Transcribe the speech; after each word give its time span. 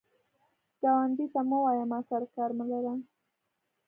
ګاونډي 0.81 1.25
ته 1.33 1.41
مه 1.49 1.57
وایه 1.63 1.85
“ما 1.91 1.99
سره 2.09 2.25
کار 2.35 2.51
مه 2.57 2.65
لره” 2.71 2.93